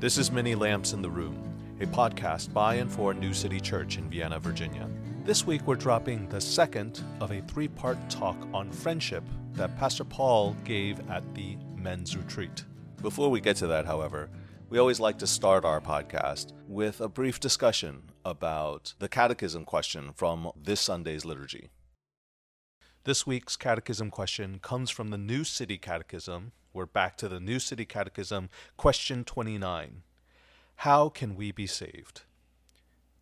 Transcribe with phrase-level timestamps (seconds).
[0.00, 1.36] This is Many Lamps in the Room,
[1.80, 4.88] a podcast by and for New City Church in Vienna, Virginia.
[5.24, 9.24] This week we're dropping the second of a three part talk on friendship
[9.54, 12.64] that Pastor Paul gave at the men's retreat.
[13.02, 14.30] Before we get to that, however,
[14.70, 20.12] we always like to start our podcast with a brief discussion about the catechism question
[20.14, 21.70] from this Sunday's liturgy.
[23.02, 27.58] This week's catechism question comes from the New City Catechism, we're back to the New
[27.58, 30.02] City Catechism, question 29.
[30.76, 32.22] How can we be saved?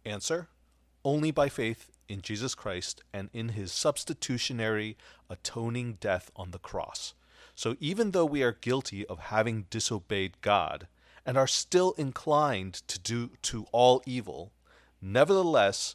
[0.04, 0.48] Answer
[1.04, 4.96] Only by faith in Jesus Christ and in his substitutionary
[5.30, 7.14] atoning death on the cross.
[7.54, 10.88] So even though we are guilty of having disobeyed God
[11.24, 14.52] and are still inclined to do to all evil,
[15.00, 15.94] nevertheless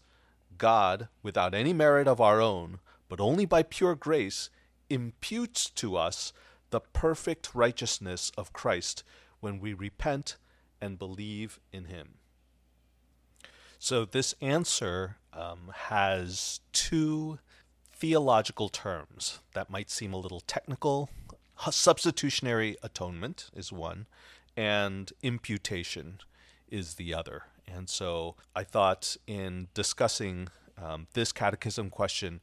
[0.58, 2.80] God, without any merit of our own,
[3.10, 4.50] but only by pure grace,
[4.90, 6.34] imputes to us
[6.72, 9.04] the perfect righteousness of Christ
[9.40, 10.38] when we repent
[10.82, 12.16] and believe in Him.
[13.78, 17.40] So, this answer um, has two
[17.94, 21.10] theological terms that might seem a little technical.
[21.70, 24.08] Substitutionary atonement is one,
[24.58, 26.20] and imputation
[26.68, 27.44] is the other.
[27.68, 30.50] And so, I thought in discussing
[30.82, 32.42] um, this catechism question,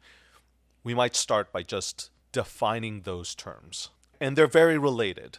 [0.84, 5.38] we might start by just defining those terms and they're very related.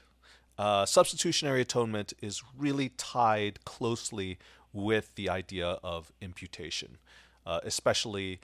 [0.58, 4.38] Uh, substitutionary atonement is really tied closely
[4.74, 6.98] with the idea of imputation,
[7.46, 8.40] uh, especially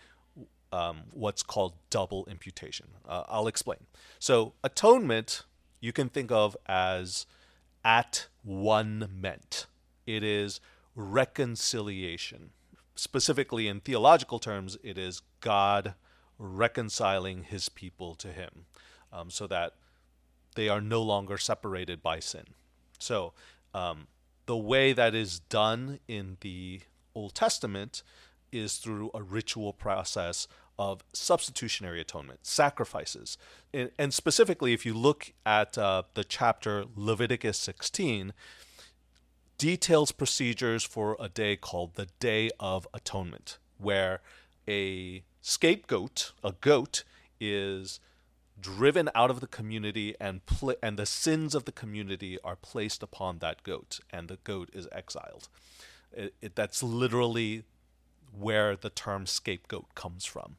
[0.72, 2.88] um, what's called double imputation.
[3.08, 3.80] Uh, I'll explain.
[4.20, 5.44] So, atonement
[5.80, 7.26] you can think of as
[7.84, 9.68] at one meant,
[10.08, 10.60] it is
[10.96, 12.52] reconciliation.
[12.96, 15.94] Specifically, in theological terms, it is God
[16.40, 18.66] reconciling his people to him
[19.12, 19.74] um, so that
[20.56, 22.46] they are no longer separated by sin.
[23.00, 23.34] So,
[23.74, 24.08] um,
[24.46, 26.82] the way that is done in the
[27.14, 28.04] Old Testament
[28.52, 33.38] is through a ritual process of substitutionary atonement, sacrifices.
[33.74, 38.34] And, and specifically, if you look at uh, the chapter Leviticus 16,
[39.58, 44.22] details procedures for a day called the Day of Atonement, where
[44.68, 47.04] a scapegoat, a goat,
[47.40, 48.00] is
[48.60, 53.04] driven out of the community and pl- and the sins of the community are placed
[53.04, 55.50] upon that goat and the goat is exiled.
[56.12, 57.64] It, it, that's literally
[58.38, 60.58] where the term scapegoat comes from.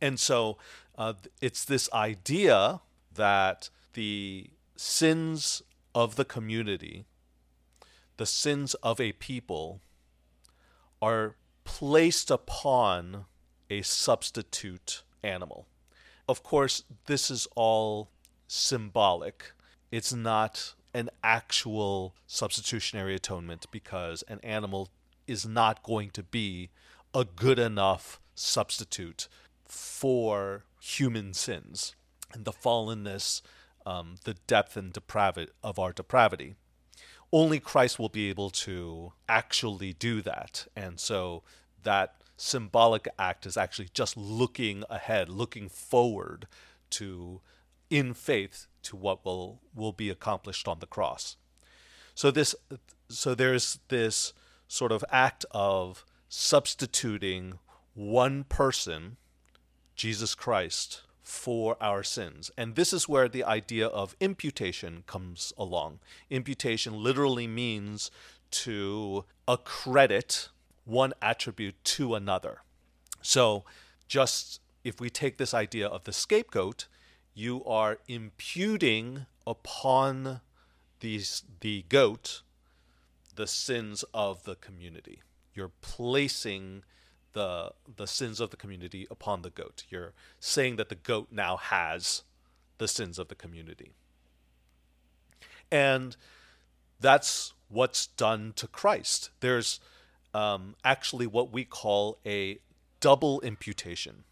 [0.00, 0.58] And so
[0.96, 2.80] uh, it's this idea
[3.12, 5.62] that the sins
[5.94, 7.06] of the community
[8.16, 9.80] the sins of a people
[11.02, 11.34] are
[11.64, 13.24] placed upon
[13.68, 15.66] a substitute animal
[16.28, 18.10] of course, this is all
[18.46, 19.52] symbolic.
[19.90, 24.88] It's not an actual substitutionary atonement because an animal
[25.26, 26.70] is not going to be
[27.12, 29.28] a good enough substitute
[29.64, 31.94] for human sins
[32.32, 33.42] and the fallenness,
[33.86, 36.54] um, the depth and depravity of our depravity.
[37.32, 40.66] Only Christ will be able to actually do that.
[40.76, 41.42] And so
[41.82, 46.46] that symbolic act is actually just looking ahead, looking forward
[46.90, 47.40] to,
[47.90, 51.36] in faith, to what will, will be accomplished on the cross.
[52.14, 52.54] So this,
[53.08, 54.32] so there's this
[54.68, 57.58] sort of act of substituting
[57.94, 59.16] one person,
[59.94, 62.50] Jesus Christ, for our sins.
[62.56, 66.00] And this is where the idea of imputation comes along.
[66.30, 68.10] Imputation literally means
[68.50, 70.48] to accredit
[70.84, 72.62] one attribute to another.
[73.22, 73.64] So,
[74.06, 76.86] just if we take this idea of the scapegoat,
[77.32, 80.40] you are imputing upon
[81.00, 82.42] these, the goat
[83.34, 85.22] the sins of the community.
[85.54, 86.84] You're placing
[87.32, 89.84] the the sins of the community upon the goat.
[89.88, 92.22] You're saying that the goat now has
[92.78, 93.92] the sins of the community.
[95.70, 96.16] And
[97.00, 99.30] that's what's done to Christ.
[99.40, 99.80] There's
[100.34, 102.58] um, actually what we call a
[103.00, 104.24] double imputation.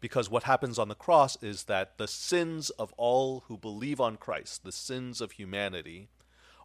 [0.00, 4.16] Because what happens on the cross is that the sins of all who believe on
[4.16, 6.08] Christ, the sins of humanity,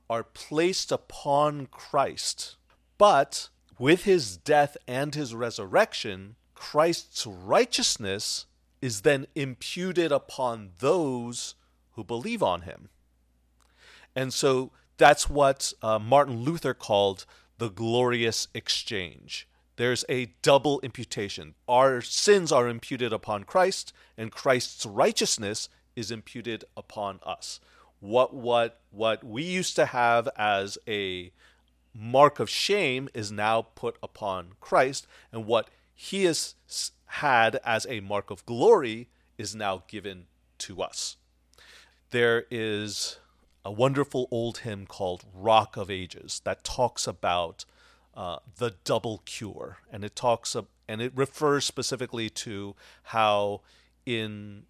[0.09, 2.57] are placed upon Christ.
[2.99, 3.49] But
[3.79, 8.45] with his death and his resurrection, Christ's righteousness
[8.81, 11.55] is then imputed upon those
[11.93, 12.89] who believe on him.
[14.15, 17.25] And so that's what uh, Martin Luther called
[17.57, 19.47] the glorious exchange.
[19.75, 21.55] There's a double imputation.
[21.67, 27.59] Our sins are imputed upon Christ, and Christ's righteousness is imputed upon us.
[28.03, 31.31] what what what we used to have as a
[31.93, 36.55] mark of shame is now put upon Christ, and what he has
[37.05, 39.07] had as a mark of glory
[39.37, 40.25] is now given
[40.57, 41.15] to us.
[42.09, 43.19] There is
[43.65, 47.65] a wonderful old hymn called Rock of Ages that talks about
[48.15, 50.55] uh, the double cure, and it talks
[50.87, 53.61] and it refers specifically to how
[54.05, 54.63] in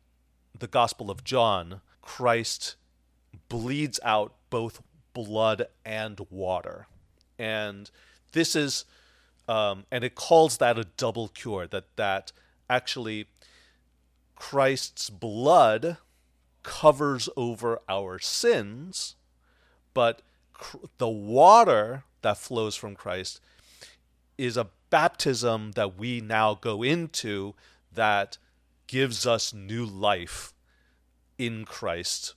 [0.58, 2.76] the Gospel of John, Christ
[3.50, 4.82] bleeds out both
[5.14, 6.88] blood and water,
[7.40, 7.90] and
[8.32, 8.86] this is
[9.48, 11.68] um, and it calls that a double cure.
[11.68, 12.32] That that
[12.70, 13.28] actually
[14.36, 15.98] Christ's blood
[16.64, 19.16] covers over our sins,
[19.94, 20.22] but
[20.54, 23.40] cr- the water that flows from Christ
[24.38, 27.54] is a baptism that we now go into
[27.92, 28.38] that
[28.88, 30.54] gives us new life
[31.38, 32.36] in Christ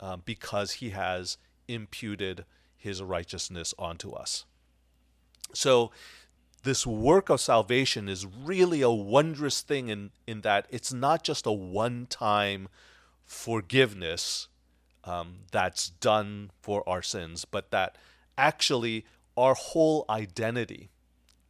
[0.00, 1.36] uh, because he has
[1.68, 2.44] imputed
[2.76, 4.44] his righteousness onto us.
[5.54, 5.90] So,
[6.62, 11.46] this work of salvation is really a wondrous thing in, in that it's not just
[11.46, 12.68] a one time
[13.24, 14.48] forgiveness
[15.04, 17.96] um, that's done for our sins, but that
[18.36, 19.04] actually
[19.36, 20.90] our whole identity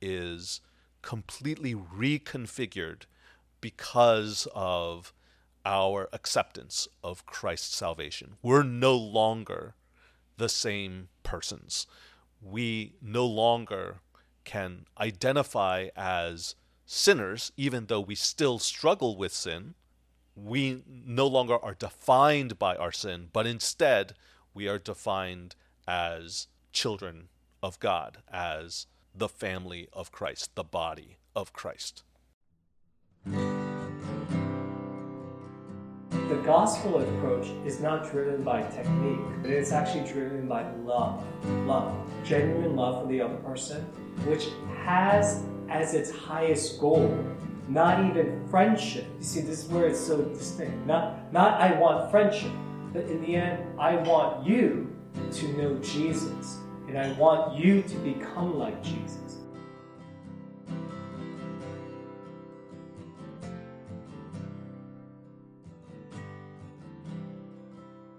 [0.01, 0.61] is
[1.03, 3.03] completely reconfigured
[3.61, 5.13] because of
[5.65, 8.37] our acceptance of Christ's salvation.
[8.43, 9.75] We're no longer
[10.37, 11.87] the same persons.
[12.41, 14.01] We no longer
[14.45, 16.55] can identify as
[16.85, 19.75] sinners, even though we still struggle with sin
[20.37, 24.15] we no longer are defined by our sin, but instead
[24.53, 25.55] we are defined
[25.87, 27.29] as children
[27.63, 32.03] of God, as the family of Christ, the body of Christ.
[36.29, 41.23] The gospel approach is not driven by technique, but it's actually driven by love.
[41.67, 41.95] Love.
[42.25, 43.83] Genuine love for the other person,
[44.27, 44.49] which
[44.85, 47.09] has as its highest goal
[47.69, 49.07] not even friendship.
[49.19, 50.87] You see, this is where it's so distinct.
[50.87, 52.51] Not, not I want friendship,
[52.93, 54.95] but in the end, I want you
[55.33, 56.59] to know Jesus,
[56.89, 59.39] and I want you to become like Jesus.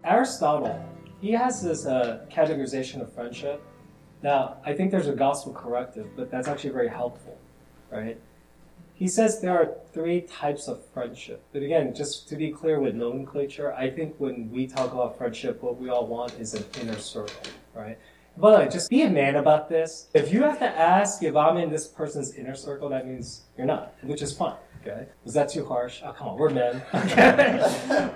[0.04, 0.84] Aristotle,
[1.20, 3.64] he has this uh, categorization of friendship.
[4.22, 7.38] Now, I think there's a gospel corrective, but that's actually very helpful,
[7.92, 8.20] right?
[8.96, 11.44] He says there are three types of friendship.
[11.52, 15.62] But again, just to be clear with nomenclature, I think when we talk about friendship,
[15.62, 18.00] what we all want is an inner circle, right?
[18.38, 20.08] But just be a man about this.
[20.14, 23.68] If you have to ask if I'm in this person's inner circle, that means you're
[23.68, 24.56] not, which is fine.
[24.82, 25.08] Okay.
[25.26, 26.02] Was that too harsh?
[26.06, 26.82] Oh, come on, we're men.
[26.94, 27.58] Okay.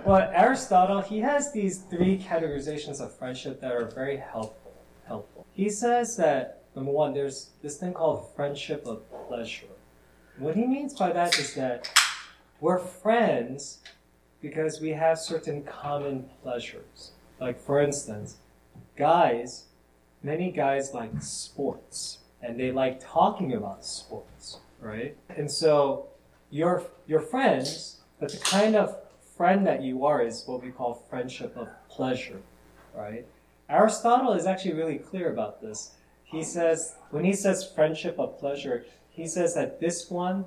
[0.06, 4.74] well, Aristotle, he has these three categorizations of friendship that are very helpful.
[5.06, 5.46] Helpful.
[5.52, 9.66] He says that number one, there's this thing called friendship of pleasure.
[10.40, 11.92] What he means by that is that
[12.62, 13.80] we're friends
[14.42, 17.12] because we have certain common pleasures.
[17.42, 18.38] Like, for instance,
[18.96, 19.66] guys,
[20.24, 25.18] many guys like sports and they like talking about sports, right?
[25.36, 26.08] And so
[26.50, 28.96] you're, you're friends, but the kind of
[29.36, 32.42] friend that you are is what we call friendship of pleasure,
[32.96, 33.26] right?
[33.70, 35.92] Aristotle is actually really clear about this.
[36.24, 40.46] He says, when he says friendship of pleasure, he says that this one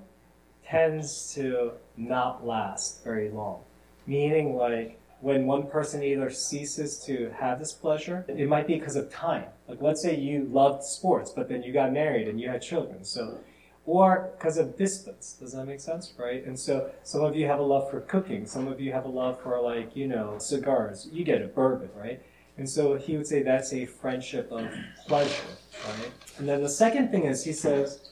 [0.66, 3.60] tends to not last very long.
[4.06, 8.96] Meaning, like, when one person either ceases to have this pleasure, it might be because
[8.96, 9.44] of time.
[9.68, 13.04] Like, let's say you loved sports, but then you got married and you had children.
[13.04, 13.38] So,
[13.86, 15.36] or because of distance.
[15.38, 16.14] Does that make sense?
[16.18, 16.44] Right?
[16.44, 18.46] And so, some of you have a love for cooking.
[18.46, 21.08] Some of you have a love for, like, you know, cigars.
[21.12, 22.20] You get a bourbon, right?
[22.58, 24.68] And so he would say that's a friendship of
[25.06, 25.42] pleasure,
[25.88, 26.12] right?
[26.38, 28.11] And then the second thing is he says,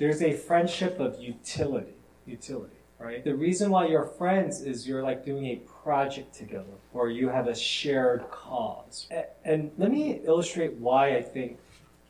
[0.00, 1.92] there's a friendship of utility.
[2.24, 3.22] Utility, right?
[3.22, 7.48] The reason why you're friends is you're like doing a project together or you have
[7.48, 9.08] a shared cause.
[9.44, 11.58] And let me illustrate why I think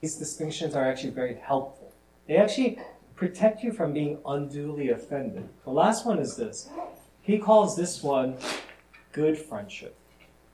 [0.00, 1.92] these distinctions are actually very helpful.
[2.28, 2.78] They actually
[3.16, 5.48] protect you from being unduly offended.
[5.64, 6.68] The last one is this.
[7.22, 8.36] He calls this one
[9.10, 9.96] good friendship,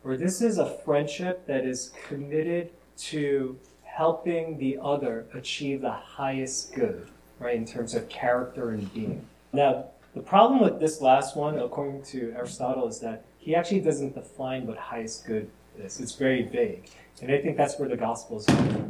[0.05, 6.75] or this is a friendship that is committed to helping the other achieve the highest
[6.75, 9.26] good right, in terms of character and being.
[9.52, 14.14] Now, the problem with this last one, according to Aristotle, is that he actually doesn't
[14.14, 16.00] define what highest good is.
[16.00, 16.88] It's very vague.
[17.23, 18.47] And I think that's where the gospel is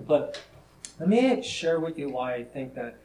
[0.06, 0.40] But
[0.98, 2.96] let me share with you why I think that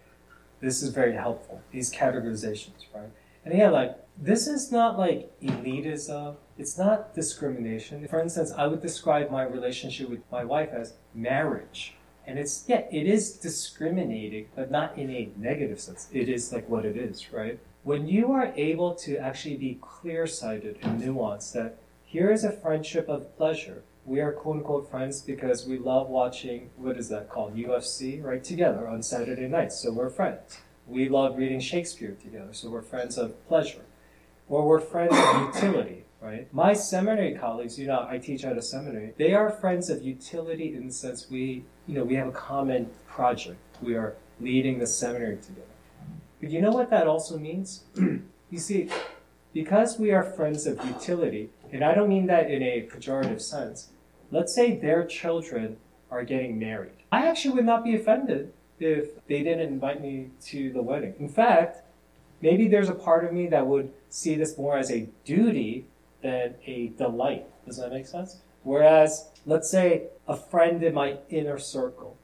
[0.60, 3.10] this is very helpful, these categorizations, right?
[3.43, 6.36] And yeah, like this is not like elitism.
[6.57, 8.07] It's not discrimination.
[8.07, 11.95] For instance, I would describe my relationship with my wife as marriage.
[12.25, 16.07] And it's, yeah, it is discriminating, but not in a negative sense.
[16.13, 17.59] It is like what it is, right?
[17.83, 22.51] When you are able to actually be clear sighted and nuanced, that here is a
[22.51, 23.83] friendship of pleasure.
[24.05, 27.55] We are quote unquote friends because we love watching, what is that called?
[27.55, 28.43] UFC, right?
[28.43, 29.79] Together on Saturday nights.
[29.79, 30.59] So we're friends.
[30.87, 32.53] We love reading Shakespeare together.
[32.53, 33.85] So we're friends of pleasure.
[34.47, 36.53] Or we're friends of utility right?
[36.53, 40.75] My seminary colleagues, you know, I teach at a seminary, they are friends of utility
[40.75, 43.59] in the sense we, you know, we have a common project.
[43.81, 45.65] We are leading the seminary together.
[46.39, 47.83] But you know what that also means?
[47.95, 48.89] you see,
[49.53, 53.89] because we are friends of utility, and I don't mean that in a pejorative sense,
[54.31, 55.77] let's say their children
[56.09, 56.91] are getting married.
[57.11, 61.13] I actually would not be offended if they didn't invite me to the wedding.
[61.19, 61.83] In fact,
[62.41, 65.85] maybe there's a part of me that would see this more as a duty
[66.21, 67.45] than a delight.
[67.65, 68.37] Does that make sense?
[68.63, 72.17] Whereas, let's say a friend in my inner circle,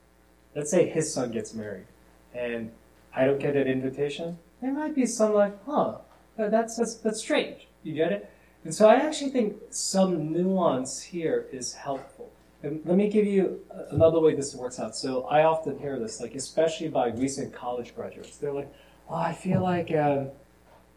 [0.56, 1.88] let's say his son gets married,
[2.34, 2.72] and
[3.16, 5.98] I don't get an invitation, there might be some like, huh,
[6.38, 7.68] that's, that's, that's strange.
[7.84, 8.32] You get it?
[8.64, 12.32] And so I actually think some nuance here is helpful.
[12.64, 13.62] And let me give you
[13.92, 14.96] another way this works out.
[14.96, 18.38] So I often hear this, like especially by recent college graduates.
[18.38, 18.72] They're like,
[19.10, 20.30] "Oh, I feel like um,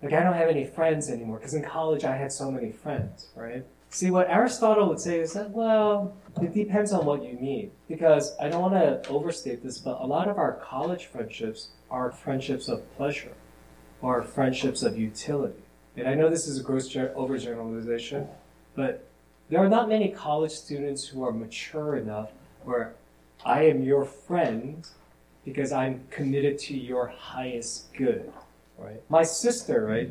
[0.03, 3.29] like I don't have any friends anymore because in college I had so many friends,
[3.35, 3.65] right?
[3.93, 7.73] See, what Aristotle would say is that, well, it depends on what you mean.
[7.89, 12.13] Because I don't want to overstate this, but a lot of our college friendships are
[12.13, 13.33] friendships of pleasure
[14.01, 15.63] or friendships of utility.
[15.97, 18.29] And I know this is a gross overgeneralization,
[18.77, 19.09] but
[19.49, 22.31] there are not many college students who are mature enough
[22.63, 22.95] where
[23.45, 24.87] I am your friend
[25.45, 28.33] because I'm committed to your highest good
[28.81, 29.03] right?
[29.09, 30.11] My sister, right?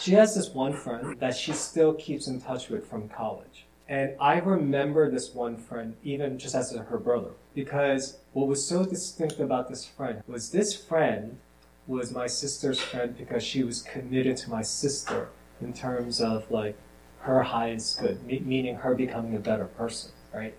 [0.00, 3.66] She has this one friend that she still keeps in touch with from college.
[3.88, 8.84] And I remember this one friend even just as her brother because what was so
[8.84, 11.38] distinct about this friend was this friend
[11.86, 15.30] was my sister's friend because she was committed to my sister
[15.62, 16.76] in terms of like
[17.20, 20.54] her highest good, meaning her becoming a better person, right?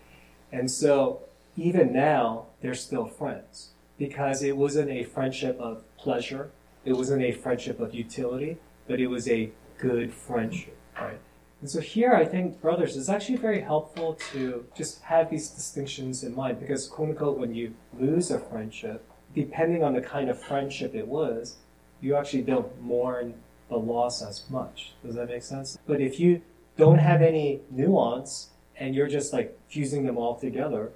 [0.52, 1.22] And so
[1.56, 6.52] even now, they're still friends because it wasn't a friendship of pleasure
[6.86, 8.58] it wasn't a friendship of utility,
[8.88, 11.20] but it was a good friendship, right?
[11.62, 16.24] And so here, I think, brothers, it's actually very helpful to just have these distinctions
[16.24, 19.04] in mind because, quote unquote, when you lose a friendship,
[19.36, 21.58] depending on the kind of friendship it was,
[22.02, 23.34] you actually don't mourn
[23.68, 24.94] the loss as much.
[25.06, 25.78] Does that make sense?
[25.86, 26.42] But if you
[26.78, 30.92] don't have any nuance and you're just like fusing them all together,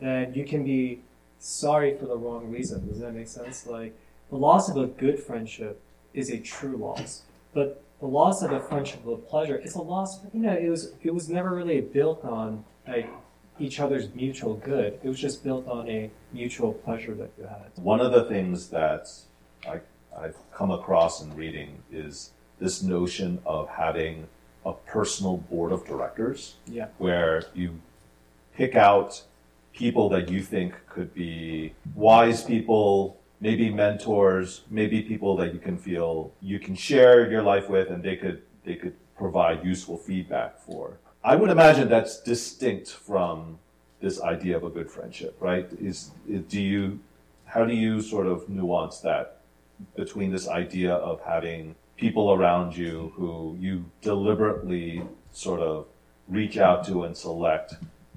[0.00, 1.02] then you can be
[1.38, 2.88] sorry for the wrong reason.
[2.88, 3.66] Does that make sense?
[3.66, 3.94] Like,
[4.30, 5.80] the loss of a good friendship
[6.14, 7.22] is a true loss.
[7.54, 10.92] But the loss of a friendship of pleasure is a loss, you know, it was
[11.02, 13.08] it was never really built on like
[13.58, 14.98] each other's mutual good.
[15.02, 17.70] It was just built on a mutual pleasure that you had.
[17.76, 19.08] One of the things that
[19.66, 19.80] I,
[20.16, 24.28] I've come across in reading is this notion of having
[24.64, 26.56] a personal board of directors.
[26.66, 26.88] Yeah.
[26.98, 27.80] Where you
[28.54, 29.22] pick out
[29.72, 35.76] people that you think could be wise people maybe mentors, maybe people that you can
[35.76, 40.58] feel you can share your life with and they could they could provide useful feedback
[40.60, 40.98] for.
[41.24, 43.58] I would imagine that's distinct from
[44.00, 45.68] this idea of a good friendship, right?
[45.80, 47.00] Is, is do you
[47.46, 49.40] how do you sort of nuance that
[49.94, 55.02] between this idea of having people around you who you deliberately
[55.32, 55.86] sort of
[56.28, 57.74] reach out to and select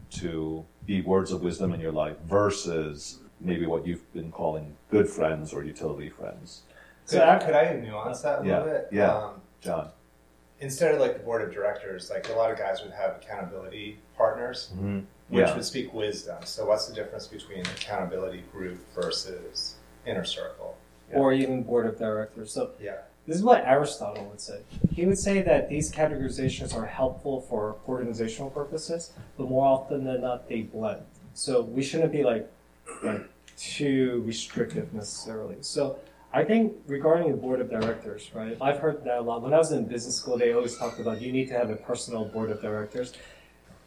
[0.10, 5.10] to be words of wisdom in your life versus maybe what you've been calling good
[5.10, 6.64] friends or utility friends.
[7.06, 8.88] So could, could I nuance that a yeah, little bit?
[8.92, 9.90] Yeah, um, John.
[10.60, 13.98] Instead of like the board of directors, like a lot of guys would have accountability
[14.18, 15.00] partners, mm-hmm.
[15.30, 15.56] which yeah.
[15.56, 16.38] would speak wisdom.
[16.44, 20.78] So what's the difference between accountability group versus inner circle?
[21.10, 21.18] Yeah.
[21.18, 22.52] Or even board of directors.
[22.52, 22.98] So yeah.
[23.26, 24.62] This is what Aristotle would say.
[24.92, 30.22] He would say that these categorizations are helpful for organizational purposes, but more often than
[30.22, 31.04] not, they blend.
[31.36, 32.52] So we shouldn't be like
[33.58, 35.58] too restrictive necessarily.
[35.62, 36.00] So
[36.32, 38.56] I think regarding the board of directors, right?
[38.62, 39.42] I've heard that a lot.
[39.42, 41.76] When I was in business school, they always talked about you need to have a
[41.76, 43.14] personal board of directors.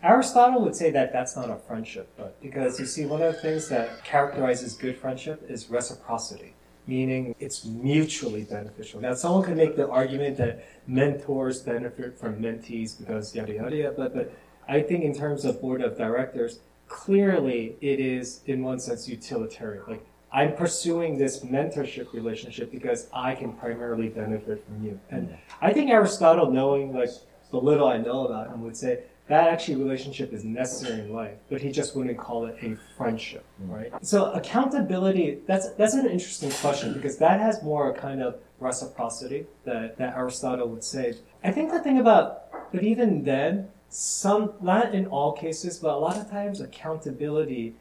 [0.03, 3.41] Aristotle would say that that's not a friendship, but because you see, one of the
[3.41, 6.55] things that characterizes good friendship is reciprocity,
[6.89, 9.01] meaning it's mutually beneficial.
[9.01, 13.95] Now, someone could make the argument that mentors benefit from mentees because yada yada yada,
[13.97, 14.35] but, but
[14.69, 16.59] I think in terms of board of directors,
[16.93, 19.83] clearly it is in one sense utilitarian.
[19.89, 25.01] Like I'm pursuing this mentorship relationship because I can primarily benefit from you.
[25.11, 27.11] And I think Aristotle, knowing like
[27.51, 31.39] the little I know about him, would say that actually relationship is necessary in life,
[31.49, 33.71] but he just wouldn't call it a friendship, mm.
[33.71, 33.93] right?
[34.03, 39.47] So accountability, that's that's an interesting question because that has more a kind of reciprocity
[39.65, 41.15] that, that Aristotle would say.
[41.43, 45.99] I think the thing about, but even then, some, not in all cases, but a
[45.99, 47.75] lot of times accountability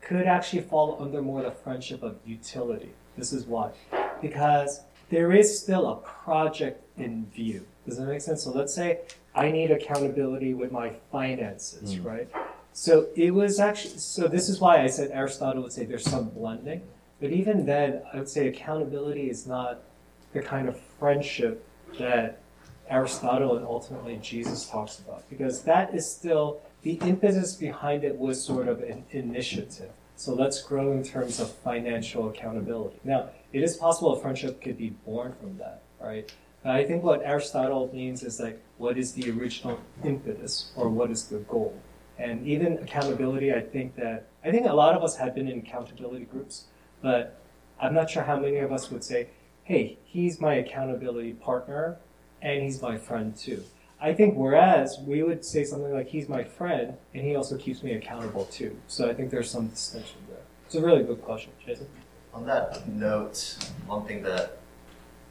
[0.00, 2.90] could actually fall under more the friendship of utility.
[3.18, 3.72] This is why.
[4.22, 7.66] Because there is still a project in view.
[7.86, 8.44] Does that make sense?
[8.44, 9.00] So let's say
[9.34, 12.04] I need accountability with my finances, mm.
[12.04, 12.28] right?
[12.72, 16.30] So it was actually, so this is why I said Aristotle would say there's some
[16.30, 16.82] blending.
[17.20, 19.82] But even then, I would say accountability is not
[20.32, 21.66] the kind of friendship
[21.98, 22.40] that
[22.88, 28.42] Aristotle and ultimately Jesus talks about, because that is still the impetus behind it was
[28.42, 29.90] sort of an initiative.
[30.16, 32.98] So let's grow in terms of financial accountability.
[33.04, 36.32] Now, it is possible a friendship could be born from that, right?
[36.64, 41.24] I think what Aristotle means is like, what is the original impetus or what is
[41.26, 41.80] the goal?
[42.18, 45.60] And even accountability, I think that, I think a lot of us have been in
[45.60, 46.64] accountability groups,
[47.00, 47.40] but
[47.80, 49.28] I'm not sure how many of us would say,
[49.62, 51.98] hey, he's my accountability partner
[52.42, 53.64] and he's my friend too.
[54.00, 57.82] I think whereas we would say something like he's my friend and he also keeps
[57.82, 58.76] me accountable too.
[58.86, 60.38] So I think there's some distinction there.
[60.66, 61.88] It's a really good question, Jason.
[62.32, 64.58] On that note, one thing that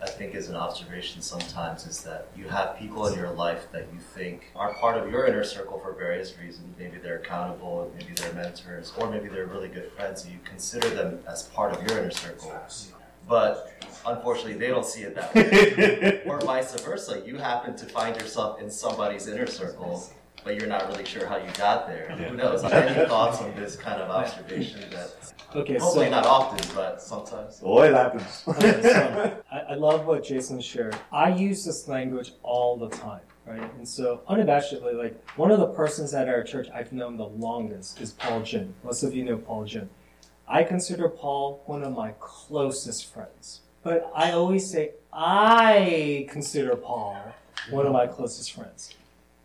[0.01, 3.87] I think is an observation sometimes is that you have people in your life that
[3.93, 6.75] you think are part of your inner circle for various reasons.
[6.77, 10.23] Maybe they're accountable, maybe they're mentors, or maybe they're really good friends.
[10.25, 12.53] and you consider them as part of your inner circle.
[13.27, 13.74] But
[14.05, 16.22] unfortunately, they don't see it that way.
[16.25, 17.22] or vice versa.
[17.25, 20.03] You happen to find yourself in somebody's inner circle,
[20.43, 22.07] but you're not really sure how you got there.
[22.10, 22.29] Yeah.
[22.29, 22.63] Who knows?
[22.63, 27.62] Any thoughts on this kind of observation that Okay, hopefully so, not often, but sometimes.
[27.63, 28.43] Oh, it happens.
[28.48, 30.98] okay, so I, I love what Jason shared.
[31.12, 33.74] I use this language all the time, right?
[33.77, 38.01] And so unabashedly, like one of the persons at our church I've known the longest
[38.01, 38.74] is Paul Jin.
[38.84, 39.90] Most of you know Paul Jin.
[40.48, 43.62] I consider Paul one of my closest friends.
[43.83, 47.22] But I always say, I consider Paul
[47.70, 48.94] one of my closest friends.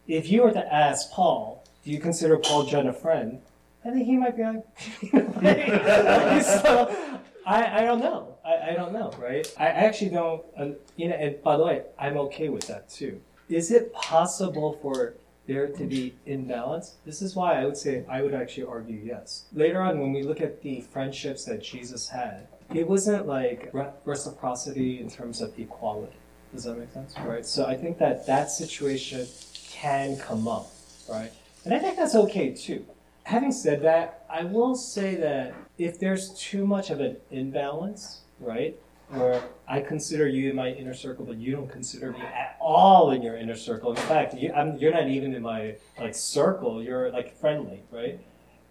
[0.07, 3.41] If you were to ask Paul, do you consider Paul Jin a friend?
[3.85, 4.65] I think he might be like,
[6.45, 8.37] so I, I don't know.
[8.45, 9.47] I, I don't know, right?
[9.59, 13.21] I actually don't, uh, you know, and by the way, I'm okay with that too.
[13.49, 15.15] Is it possible for
[15.53, 16.97] there to be imbalance?
[17.05, 19.45] This is why I would say I would actually argue yes.
[19.53, 23.73] Later on, when we look at the friendships that Jesus had, it wasn't like
[24.05, 26.17] reciprocity in terms of equality.
[26.55, 27.15] Does that make sense?
[27.19, 27.45] Right.
[27.45, 29.27] So I think that that situation
[29.71, 30.71] can come up,
[31.11, 31.33] right?
[31.65, 32.85] And I think that's okay too.
[33.25, 38.77] Having said that, I will say that if there's too much of an imbalance, right,
[39.13, 43.11] where I consider you in my inner circle, but you don't consider me at all
[43.11, 43.91] in your inner circle.
[43.91, 46.83] In fact, you, you're not even in my like circle.
[46.83, 48.19] You're like friendly, right?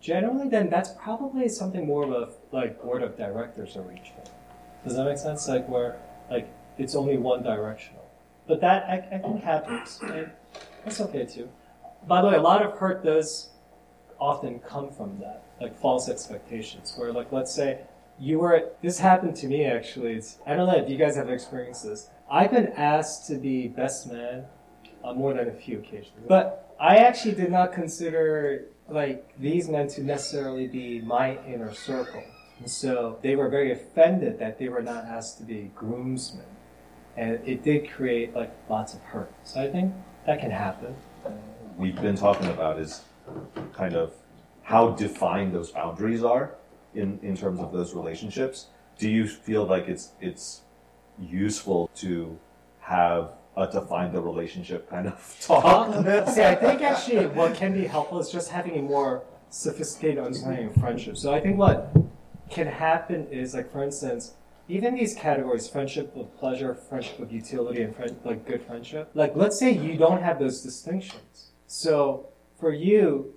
[0.01, 4.31] Generally, then that's probably something more of a like board of directors arrangement.
[4.83, 5.47] Does that make sense?
[5.47, 5.99] Like where
[6.29, 8.03] like it's only one directional.
[8.47, 10.31] But that I, I think happens, and
[10.83, 11.49] that's okay too.
[12.07, 13.51] By the way, a lot of hurt does
[14.19, 16.95] often come from that, like false expectations.
[16.97, 17.81] Where like let's say
[18.19, 20.13] you were this happened to me actually.
[20.13, 22.09] It's, i don't know if you guys have experienced this.
[22.29, 24.45] I've been asked to be best man
[25.03, 26.13] on more than a few occasions.
[26.27, 32.23] But i actually did not consider like these men to necessarily be my inner circle.
[32.59, 36.45] And so they were very offended that they were not asked to be groomsmen.
[37.17, 39.33] And it did create like lots of hurt.
[39.43, 39.93] So i think
[40.25, 40.95] that can happen.
[41.77, 43.01] We've been talking about is
[43.73, 44.13] kind of
[44.61, 46.55] how defined those boundaries are
[46.93, 48.67] in, in terms of those relationships.
[48.97, 50.61] Do you feel like it's it's
[51.19, 52.37] useful to
[52.79, 55.89] have a define the relationship kind of talk?
[55.89, 60.19] Uh, see, I think actually what can be helpful is just having a more sophisticated
[60.23, 61.17] understanding of friendship.
[61.17, 61.95] So I think what
[62.49, 64.33] can happen is like for instance,
[64.67, 69.09] even these categories, friendship of pleasure, friendship of utility, and friend, like good friendship.
[69.13, 71.51] Like let's say you don't have those distinctions.
[71.67, 72.27] So
[72.59, 73.33] for you,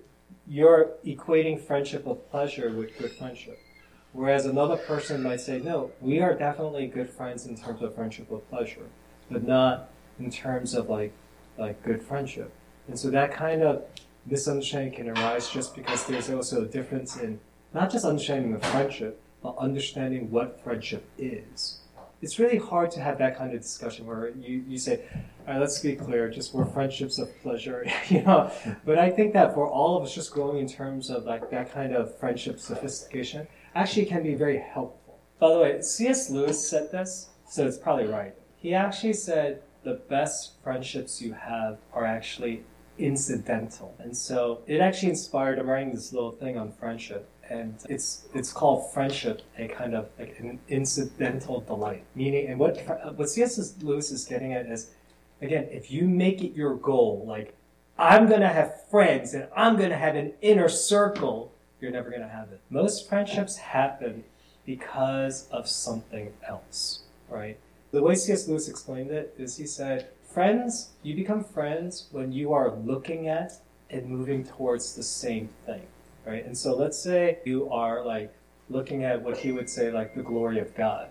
[0.47, 3.59] you're equating friendship of pleasure with good friendship.
[4.13, 8.31] Whereas another person might say, no, we are definitely good friends in terms of friendship
[8.31, 8.87] of pleasure,
[9.29, 11.13] but not in terms of like
[11.57, 12.51] like good friendship.
[12.87, 13.83] And so that kind of
[14.25, 17.39] misunderstanding can arise just because there's also a difference in
[17.73, 21.81] not just understanding of friendship, but understanding what friendship is
[22.25, 25.05] it's really hard to have that kind of discussion where you, you say,
[25.47, 28.51] all right, let's be clear, just we're friendships of pleasure, you know.
[28.83, 31.71] But I think that for all of us, just growing in terms of like that
[31.71, 35.19] kind of friendship sophistication actually can be very helpful.
[35.37, 36.31] By the way, C.S.
[36.31, 38.33] Lewis said this, so it's probably right.
[38.57, 42.63] He actually said the best friendships you have are actually
[42.97, 43.93] incidental.
[43.99, 47.29] And so it actually inspired I'm writing this little thing on friendship.
[47.49, 52.03] And it's it's called friendship, a kind of like an incidental delight.
[52.15, 52.77] Meaning, and what
[53.15, 53.75] what C.S.
[53.81, 54.91] Lewis is getting at is,
[55.41, 57.55] again, if you make it your goal, like
[57.97, 62.51] I'm gonna have friends and I'm gonna have an inner circle, you're never gonna have
[62.51, 62.61] it.
[62.69, 64.23] Most friendships happen
[64.65, 67.57] because of something else, right?
[67.91, 68.47] The way C.S.
[68.47, 73.53] Lewis explained it is he said, friends, you become friends when you are looking at
[73.89, 75.83] and moving towards the same thing,
[76.25, 76.45] right?
[76.45, 78.33] And so let's say you are like
[78.69, 81.09] looking at what he would say like the glory of God,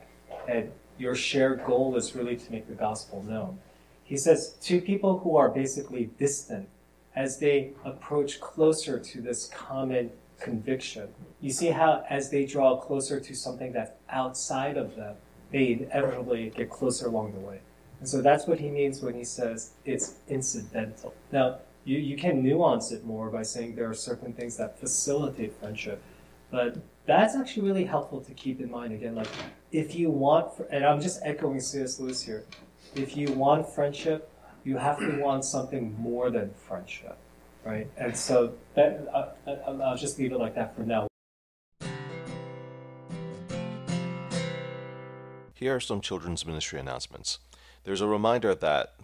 [0.48, 3.58] and your shared goal is really to make the gospel known.
[4.04, 6.68] He says two people who are basically distant
[7.16, 11.08] as they approach closer to this common conviction.
[11.40, 15.16] You see how, as they draw closer to something that's outside of them,
[15.50, 17.60] they inevitably get closer along the way.
[18.00, 21.14] And so that's what he means when he says it's incidental.
[21.32, 25.58] Now, you, you can nuance it more by saying there are certain things that facilitate
[25.58, 26.02] friendship,
[26.50, 28.92] but that's actually really helpful to keep in mind.
[28.92, 29.28] Again, like
[29.72, 32.00] if you want, and I'm just echoing C.S.
[32.00, 32.44] Lewis here,
[32.94, 34.30] if you want friendship,
[34.64, 37.18] you have to want something more than friendship
[37.64, 37.90] right?
[37.96, 41.06] And so that, uh, uh, I'll just leave it like that for now.
[45.54, 47.38] Here are some children's ministry announcements.
[47.84, 48.94] There's a reminder that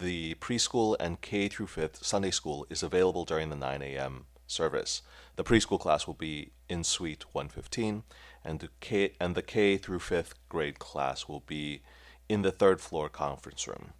[0.00, 4.26] the preschool and K through 5th Sunday school is available during the 9 a.m.
[4.46, 5.02] service.
[5.36, 8.02] The preschool class will be in suite 115
[8.44, 11.82] and the K and the K through 5th grade class will be
[12.28, 13.92] in the third floor conference room.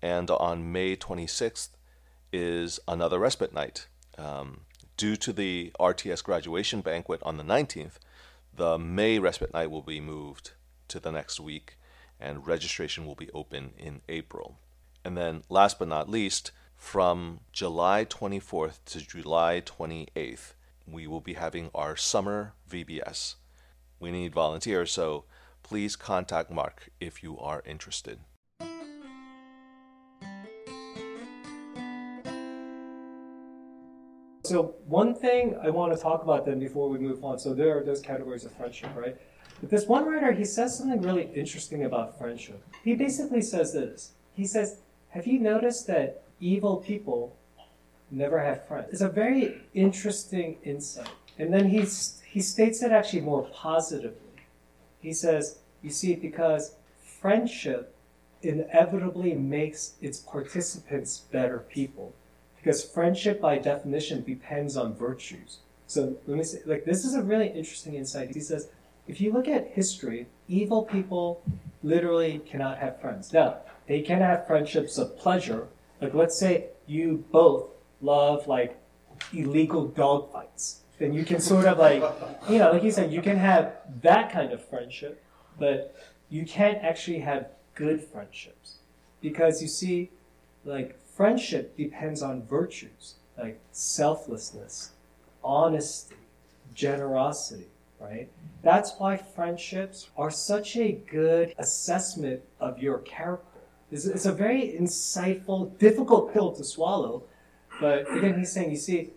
[0.00, 1.70] And on May 26th,
[2.32, 3.86] is another respite night.
[4.16, 4.62] Um,
[4.96, 7.94] due to the RTS graduation banquet on the 19th,
[8.54, 10.52] the May respite night will be moved
[10.88, 11.78] to the next week,
[12.20, 14.58] and registration will be open in April.
[15.08, 20.52] And then, last but not least, from July 24th to July 28th,
[20.86, 23.36] we will be having our summer VBS.
[23.98, 25.24] We need volunteers, so
[25.62, 28.18] please contact Mark if you are interested.
[34.44, 37.38] So one thing I want to talk about then before we move on.
[37.38, 39.16] So there are those categories of friendship, right?
[39.62, 42.62] But this one writer, he says something really interesting about friendship.
[42.84, 44.12] He basically says this.
[44.34, 47.36] He says, "Have you noticed that evil people
[48.10, 51.10] never have friends?" It's a very interesting insight.
[51.38, 51.86] And then he
[52.26, 54.42] he states it actually more positively.
[55.00, 57.94] He says, "You see, because friendship
[58.42, 62.12] inevitably makes its participants better people."
[62.58, 65.58] because friendship by definition depends on virtues.
[65.86, 68.34] So let me say, like, this is a really interesting insight.
[68.34, 68.68] He says,
[69.06, 71.42] if you look at history, evil people
[71.82, 73.32] literally cannot have friends.
[73.32, 75.68] Now, they can have friendships of pleasure.
[76.00, 77.70] Like, let's say you both
[78.00, 78.78] love, like,
[79.32, 80.82] illegal dog fights.
[80.98, 82.02] Then you can sort of, like,
[82.48, 83.72] you know, like you said, you can have
[84.02, 85.22] that kind of friendship,
[85.58, 85.96] but
[86.28, 88.76] you can't actually have good friendships.
[89.20, 90.10] Because you see,
[90.64, 94.90] like, friendship depends on virtues like selflessness,
[95.42, 96.16] honesty,
[96.74, 97.68] generosity,
[98.00, 98.28] right?
[98.62, 103.57] That's why friendships are such a good assessment of your character.
[103.90, 107.24] It's, it's a very insightful, difficult pill to swallow,
[107.80, 109.10] but again, he's saying, you see,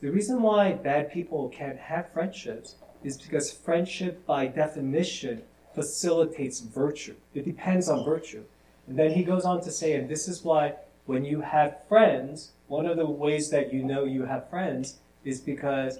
[0.00, 5.42] the reason why bad people can't have friendships is because friendship, by definition,
[5.74, 7.14] facilitates virtue.
[7.34, 8.44] It depends on virtue.
[8.86, 10.74] And then he goes on to say, and this is why
[11.06, 15.40] when you have friends, one of the ways that you know you have friends is
[15.40, 15.98] because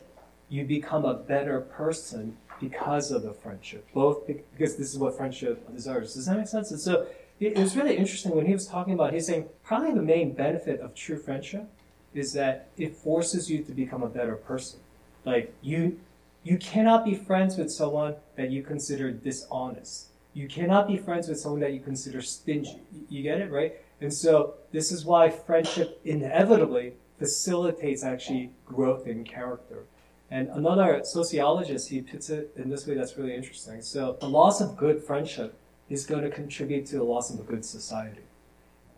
[0.48, 3.86] you become a better person because of the friendship.
[3.94, 6.14] Both because this is what friendship deserves.
[6.14, 6.70] Does that make sense?
[6.70, 7.06] And so
[7.40, 9.12] it was really interesting when he was talking about.
[9.12, 11.68] He's saying probably the main benefit of true friendship
[12.14, 14.80] is that it forces you to become a better person.
[15.24, 16.00] Like you,
[16.42, 20.08] you cannot be friends with someone that you consider dishonest.
[20.34, 22.80] You cannot be friends with someone that you consider stingy.
[23.08, 23.74] You get it, right?
[24.00, 29.84] And so this is why friendship inevitably facilitates actually growth in character.
[30.30, 33.80] And another sociologist, he puts it in this way that's really interesting.
[33.80, 37.42] So the loss of good friendship is going to contribute to the loss of a
[37.42, 38.22] good society.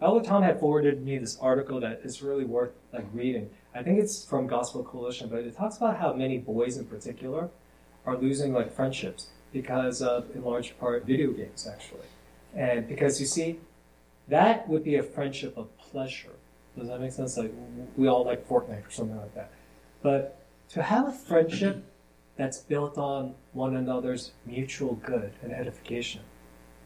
[0.00, 3.50] Elder Tom had forwarded me this article that is really worth like reading.
[3.74, 7.50] I think it's from Gospel Coalition, but it talks about how many boys in particular
[8.06, 12.06] are losing like friendships because of, in large part, video games actually.
[12.54, 13.60] And because you see,
[14.28, 16.32] that would be a friendship of pleasure.
[16.78, 17.36] Does that make sense?
[17.36, 17.52] Like
[17.96, 19.52] we all like Fortnite or something like that.
[20.02, 21.84] But to have a friendship
[22.36, 26.22] that's built on one another's mutual good and edification.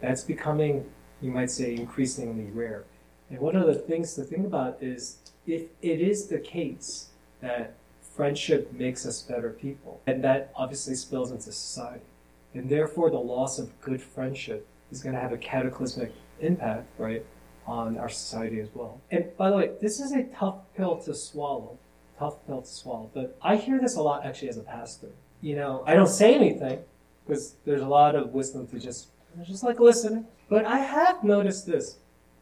[0.05, 0.85] That's becoming,
[1.23, 2.85] you might say, increasingly rare.
[3.31, 7.09] And one of the things to think about is if it is the case
[7.41, 12.05] that friendship makes us better people, and that obviously spills into society,
[12.53, 17.25] and therefore the loss of good friendship is going to have a cataclysmic impact, right,
[17.67, 19.01] on our society as well.
[19.11, 21.79] And by the way, this is a tough pill to swallow,
[22.19, 25.09] tough pill to swallow, but I hear this a lot actually as a pastor.
[25.41, 26.81] You know, I don't say anything
[27.27, 29.09] because there's a lot of wisdom to just
[29.43, 30.27] just like listening.
[30.49, 31.99] But I have noticed this.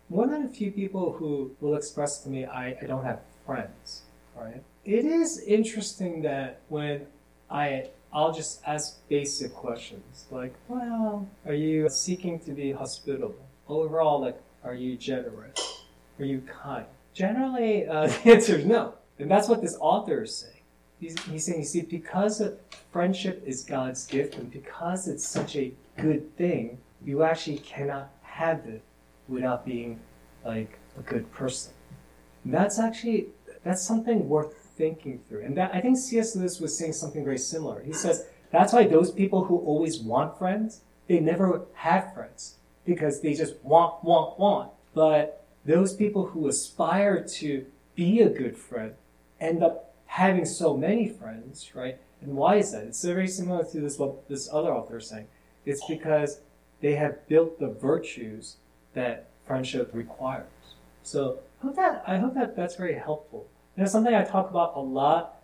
[0.08, 4.02] One of the few people who will express to me, I, I don't have friends,
[4.36, 4.62] right?
[4.84, 7.06] It is interesting that when
[7.50, 13.34] I I'll just ask basic questions like, well, are you seeking to be hospitable?
[13.68, 15.86] Overall, like, are you generous?
[16.18, 16.84] Are you kind?
[17.14, 18.94] Generally, uh, the answer is no.
[19.18, 20.61] And that's what this author is saying.
[21.02, 22.40] He's, he's saying, you see, because
[22.92, 28.64] friendship is God's gift and because it's such a good thing, you actually cannot have
[28.66, 28.82] it
[29.26, 29.98] without being
[30.44, 31.72] like a good person.
[32.44, 33.26] And that's actually,
[33.64, 35.42] that's something worth thinking through.
[35.42, 36.36] And that, I think C.S.
[36.36, 37.82] Lewis was saying something very similar.
[37.82, 43.20] He says, that's why those people who always want friends, they never have friends because
[43.22, 44.70] they just want, want, want.
[44.94, 48.94] But those people who aspire to be a good friend
[49.40, 51.98] end up having so many friends, right?
[52.20, 52.84] And why is that?
[52.84, 55.26] It's very similar to this what this other author is saying.
[55.64, 56.40] It's because
[56.82, 58.56] they have built the virtues
[58.92, 60.44] that friendship requires.
[61.02, 63.46] So I hope that I hope that that's very helpful.
[63.74, 65.40] You know, something I talk about a lot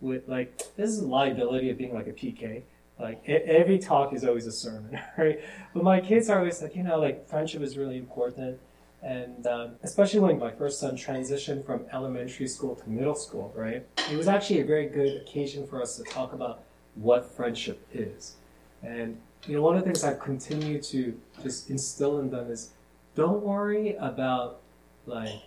[0.00, 2.62] with like this is the liability of being like a PK.
[3.00, 5.40] Like every talk is always a sermon, right?
[5.74, 8.60] But my kids are always like, you know, like friendship is really important,
[9.02, 13.84] and um, especially when my first son transitioned from elementary school to middle school, right?
[14.10, 16.62] It was actually a very good occasion for us to talk about
[16.94, 18.36] what friendship is,
[18.82, 22.70] and you know, one of the things I've continued to just instill in them is,
[23.16, 24.60] don't worry about
[25.06, 25.42] like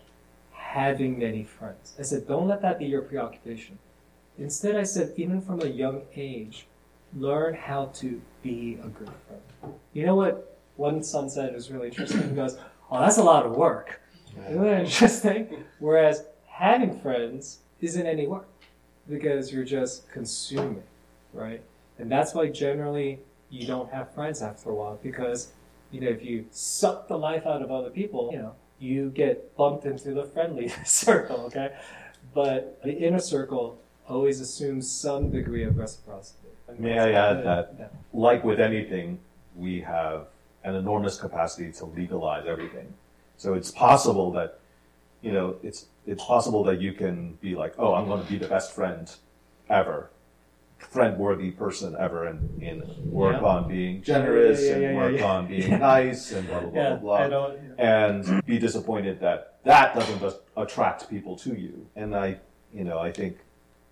[0.51, 1.93] having many friends.
[1.97, 3.79] I said, don't let that be your preoccupation.
[4.37, 6.67] Instead, I said, even from a young age,
[7.15, 9.75] learn how to be a good friend.
[9.93, 12.29] You know what one son said is really interesting?
[12.29, 12.57] He goes,
[12.91, 14.01] oh, that's a lot of work.
[14.49, 15.63] Isn't that interesting?
[15.79, 18.47] Whereas having friends isn't any work
[19.09, 20.83] because you're just consuming,
[21.33, 21.61] right?
[21.99, 23.19] And that's why generally
[23.49, 25.51] you don't have friends after a while because,
[25.91, 29.55] you know, if you suck the life out of other people, you know, you get
[29.55, 31.75] bumped into the friendly circle, okay?
[32.33, 36.49] But the inner circle always assumes some degree of reciprocity.
[36.77, 37.87] May I add that, yeah.
[38.11, 39.19] like with anything,
[39.55, 40.27] we have
[40.65, 42.93] an enormous capacity to legalize everything.
[43.37, 44.59] So it's possible that,
[45.21, 48.37] you know, it's it's possible that you can be like, oh, I'm going to be
[48.37, 49.11] the best friend
[49.69, 50.09] ever,
[50.77, 53.47] friend worthy person ever, and, and work yeah.
[53.47, 57.51] on being generous yeah, and work on being nice and blah blah blah blah, blah
[57.77, 61.87] and be disappointed that that doesn't just attract people to you.
[61.95, 62.39] And I,
[62.73, 63.37] you know, I think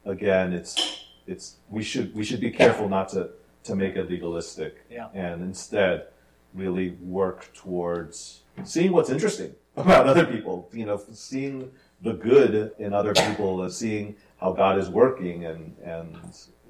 [0.05, 3.29] again, it's it's we should we should be careful not to
[3.63, 5.07] to make it legalistic, yeah.
[5.13, 6.07] and instead
[6.53, 10.69] really work towards seeing what's interesting about other people.
[10.73, 15.75] You know, seeing the good in other people, and seeing how God is working, and
[15.83, 16.17] and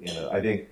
[0.00, 0.68] you know, I think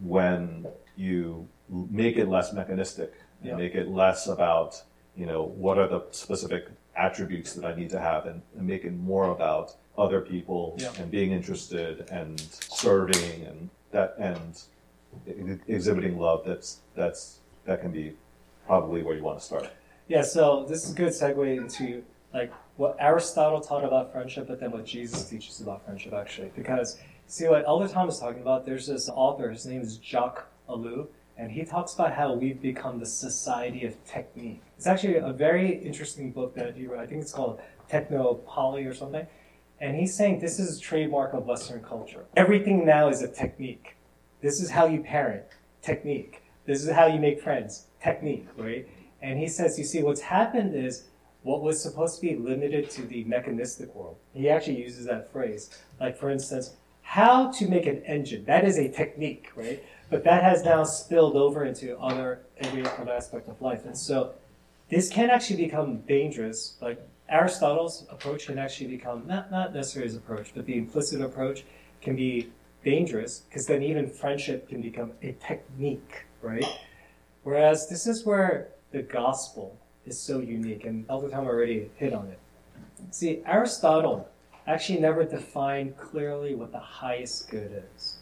[0.00, 3.56] when you make it less mechanistic, yeah.
[3.56, 4.82] make it less about
[5.16, 8.84] you know what are the specific attributes that I need to have, and, and make
[8.84, 10.90] it more about other people yeah.
[10.98, 14.62] and being interested and serving and that and
[15.68, 18.14] exhibiting love that's that's that can be
[18.72, 19.68] probably where you want to start.
[20.08, 24.60] Yeah so this is a good segue into like what aristotle taught about friendship but
[24.60, 26.50] then what jesus teaches about friendship actually.
[26.56, 28.64] Because see what elder tom is talking about?
[28.64, 32.98] There's this author his name is jacques ellul and he talks about how we've become
[32.98, 34.62] the society of technique.
[34.78, 37.00] It's actually a very interesting book that he wrote.
[37.00, 39.26] I think it's called technopoly or something.
[39.82, 42.24] And he's saying this is a trademark of Western culture.
[42.38, 43.96] Everything now is a technique.
[44.40, 45.44] This is how you parent,
[45.82, 46.42] technique.
[46.64, 48.88] This is how you make friends, technique, right?
[49.20, 51.04] And he says, you see, what's happened is
[51.42, 54.16] what was supposed to be limited to the mechanistic world.
[54.32, 55.70] He actually uses that phrase.
[56.00, 58.44] Like, for instance, how to make an engine.
[58.44, 59.84] That is a technique, right?
[60.10, 63.84] But that has now spilled over into other every other aspect of life.
[63.84, 64.34] And so
[64.88, 66.76] this can actually become dangerous.
[66.80, 71.64] Like Aristotle's approach can actually become not, not necessarily his approach, but the implicit approach
[72.00, 72.50] can be
[72.84, 76.64] dangerous because then even friendship can become a technique, right?
[77.42, 82.28] Whereas this is where the gospel is so unique, and Elder Tom already hit on
[82.28, 82.38] it.
[83.10, 84.28] See, Aristotle
[84.66, 88.18] actually never defined clearly what the highest good is.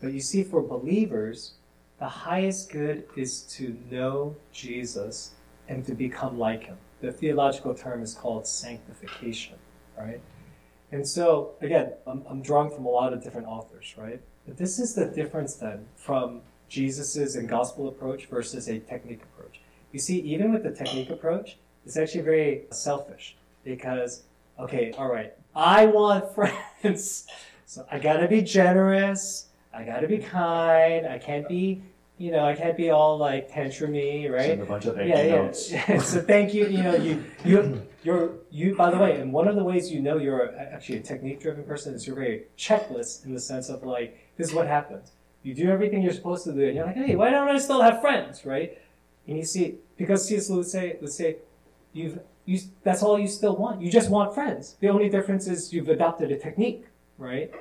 [0.00, 1.54] But you see, for believers,
[1.98, 5.32] the highest good is to know Jesus
[5.68, 6.76] and to become like him.
[7.00, 9.56] The theological term is called sanctification,
[9.98, 10.20] right?
[10.90, 14.20] And so, again, I'm, I'm drawing from a lot of different authors, right?
[14.46, 19.60] But this is the difference then from Jesus's and gospel approach versus a technique approach.
[19.92, 24.22] You see, even with the technique approach, it's actually very selfish because,
[24.58, 27.26] okay, all right, I want friends,
[27.66, 31.82] so I gotta be generous, I gotta be kind, I can't be
[32.18, 34.46] you know, I can't be all like tantrumy, right?
[34.46, 35.36] Send a bunch of thank yeah, you yeah.
[35.42, 35.68] notes.
[36.08, 36.68] so thank you.
[36.68, 38.76] You know, you you you're you.
[38.76, 41.94] By the way, and one of the ways you know you're actually a technique-driven person
[41.94, 45.10] is you're very checklist in the sense of like this is what happens.
[45.42, 47.82] You do everything you're supposed to do, and you're like, hey, why don't I still
[47.82, 48.78] have friends, right?
[49.26, 50.50] And you see, because C.S.
[50.50, 51.36] Lewis say, let's say,
[51.92, 53.80] you've you that's all you still want.
[53.80, 54.76] You just want friends.
[54.80, 56.86] The only difference is you've adopted a technique,
[57.18, 57.52] right?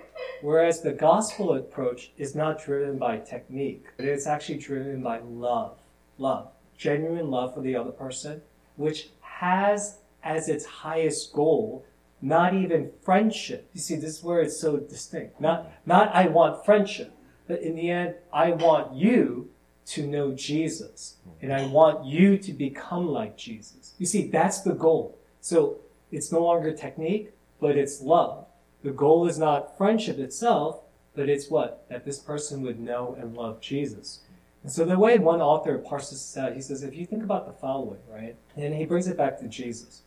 [0.42, 5.78] Whereas the gospel approach is not driven by technique, but it's actually driven by love.
[6.18, 6.50] Love.
[6.78, 8.42] Genuine love for the other person,
[8.76, 11.86] which has as its highest goal
[12.22, 13.70] not even friendship.
[13.74, 15.42] You see, this is where it's so distinct.
[15.42, 17.12] Not, not I want friendship,
[17.52, 19.50] but in the end, I want you
[19.88, 21.18] to know Jesus.
[21.42, 23.94] And I want you to become like Jesus.
[23.98, 25.18] You see, that's the goal.
[25.42, 25.80] So
[26.14, 28.46] it's no longer technique, but it's love.
[28.86, 30.80] The goal is not friendship itself,
[31.14, 31.86] but it's what?
[31.90, 34.22] That this person would know and love Jesus.
[34.64, 37.48] And so the way one author parses this out, he says, if you think about
[37.48, 38.38] the following, right?
[38.56, 40.04] And he brings it back to Jesus.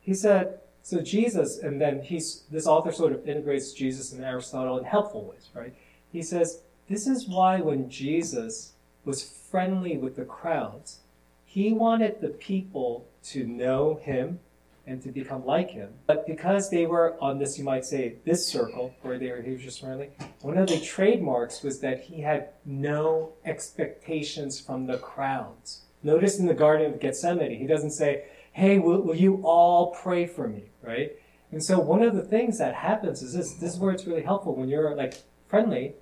[0.00, 4.78] He said, so Jesus, and then he's this author sort of integrates Jesus and Aristotle
[4.78, 5.74] in helpful ways, right?
[6.14, 8.72] He says, this is why when Jesus
[9.04, 11.00] was friendly with the crowds,
[11.44, 14.40] he wanted the people to know him
[14.86, 15.90] and to become like him.
[16.06, 19.52] But because they were on this, you might say, this circle where they were, he
[19.52, 20.10] was just friendly,
[20.42, 25.82] one of the trademarks was that he had no expectations from the crowds.
[26.02, 30.26] Notice in the Garden of Gethsemane, he doesn't say, hey, will, will you all pray
[30.26, 31.12] for me, right?
[31.50, 34.22] And so one of the things that happens is this, this is where it's really
[34.22, 35.14] helpful when you're like
[35.48, 35.94] friendly,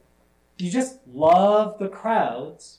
[0.59, 2.79] you just love the crowds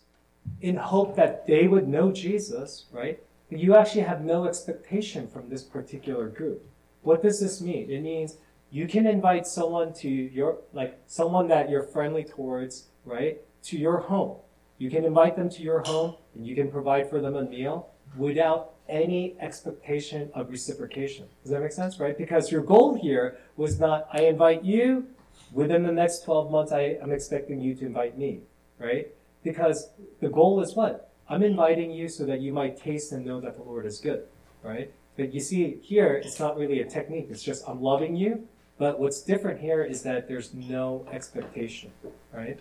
[0.61, 3.21] in hope that they would know Jesus, right?
[3.49, 6.65] But you actually have no expectation from this particular group.
[7.01, 7.89] What does this mean?
[7.89, 8.37] It means
[8.71, 13.97] you can invite someone to your, like someone that you're friendly towards, right, to your
[13.97, 14.37] home.
[14.77, 17.89] You can invite them to your home and you can provide for them a meal
[18.17, 21.27] without any expectation of reciprocation.
[21.43, 22.17] Does that make sense, right?
[22.17, 25.07] Because your goal here was not, I invite you,
[25.53, 28.41] within the next 12 months, I am expecting you to invite me,
[28.79, 29.07] right?
[29.43, 29.89] Because
[30.19, 31.11] the goal is what?
[31.29, 34.25] I'm inviting you so that you might taste and know that the Lord is good,
[34.61, 34.91] right?
[35.15, 37.27] But you see, here, it's not really a technique.
[37.29, 38.47] It's just, I'm loving you.
[38.77, 41.91] But what's different here is that there's no expectation,
[42.33, 42.59] right?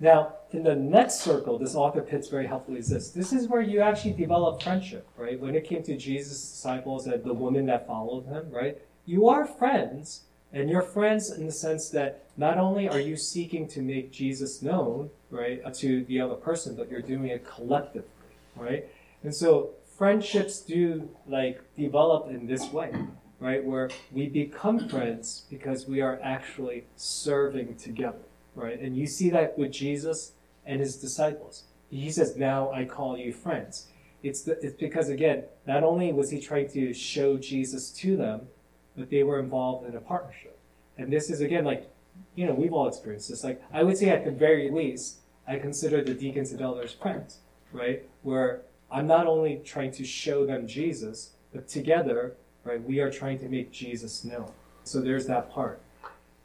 [0.00, 3.10] Now, in the next circle, this author pits very helpfully is this.
[3.10, 5.38] This is where you actually develop friendship, right?
[5.38, 8.78] When it came to Jesus' disciples and the woman that followed him, right?
[9.06, 13.66] You are friends, and you're friends in the sense that not only are you seeking
[13.68, 18.08] to make Jesus known, right, uh, to the other person, but you're doing it collectively,
[18.54, 18.86] right?
[19.24, 22.92] And so friendships do like develop in this way,
[23.40, 23.64] right?
[23.64, 28.22] Where we become friends because we are actually serving together,
[28.54, 28.78] right?
[28.78, 30.32] And you see that with Jesus
[30.64, 31.64] and his disciples.
[31.90, 33.88] He says, Now I call you friends.
[34.22, 38.48] It's, the, it's because, again, not only was he trying to show Jesus to them,
[38.96, 40.58] but they were involved in a partnership.
[40.96, 41.90] And this is, again, like,
[42.34, 43.44] you know, we've all experienced this.
[43.44, 47.38] Like, I would say at the very least, I consider the deacons and elders friends,
[47.72, 48.02] right?
[48.22, 53.38] Where I'm not only trying to show them Jesus, but together, right, we are trying
[53.40, 54.50] to make Jesus known.
[54.84, 55.80] So there's that part.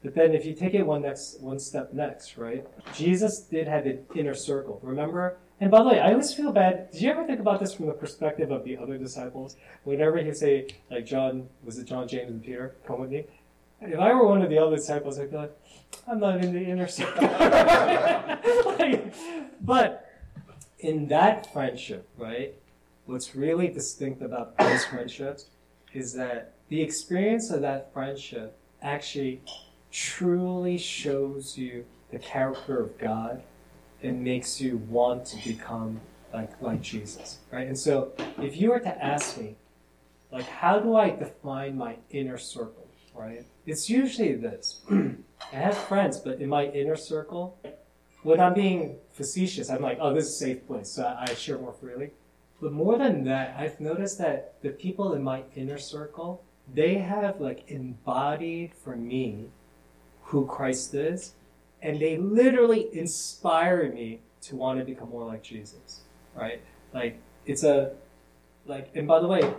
[0.04, 2.66] But then if you take it one next one step next, right?
[2.94, 4.80] Jesus did have an inner circle.
[4.82, 5.38] Remember?
[5.62, 6.90] And by the way, I always feel bad.
[6.92, 9.58] Did you ever think about this from the perspective of the other disciples?
[9.84, 12.76] Whenever he say, like John, was it John, James, and Peter?
[12.88, 13.26] Come with me.
[13.82, 15.58] If I were one of the other disciples, I'd be like,
[16.08, 17.24] I'm not in the inner circle.
[18.78, 19.14] like,
[19.62, 20.10] but
[20.80, 22.54] in that friendship, right?
[23.06, 25.46] What's really distinct about those friendships
[25.94, 29.42] is that the experience of that friendship actually
[29.92, 33.42] truly shows you the character of God
[34.04, 36.00] and makes you want to become
[36.34, 37.68] like like Jesus, right?
[37.68, 39.56] And so, if you were to ask me,
[40.32, 43.46] like, how do I define my inner circle, right?
[43.66, 45.16] It's usually this: I
[45.56, 47.58] have friends, but in my inner circle,
[48.24, 51.58] when I'm being facetious, I'm like, oh, this is a safe place, so I share
[51.58, 52.12] more freely.
[52.62, 56.44] But more than that, I've noticed that the people in my inner circle,
[56.74, 59.48] they have like embodied for me
[60.24, 61.34] who Christ is,
[61.82, 66.02] and they literally inspire me to want to become more like Jesus,
[66.36, 66.62] right?
[66.94, 67.94] Like it's a
[68.66, 69.54] like, and by the way,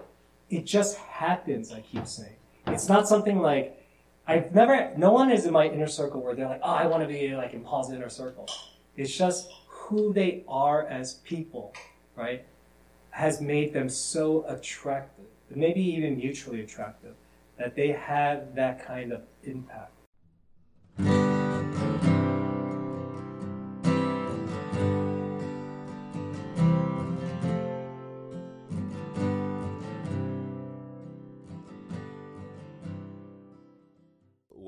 [0.48, 1.72] it just happens.
[1.72, 3.76] I keep saying it's not something like
[4.26, 4.92] I've never.
[4.96, 7.34] No one is in my inner circle where they're like, oh, I want to be
[7.34, 8.48] like in Paul's inner circle.
[8.96, 11.74] It's just who they are as people,
[12.16, 12.44] right?
[13.10, 17.14] Has made them so attractive, maybe even mutually attractive,
[17.58, 19.92] that they have that kind of impact.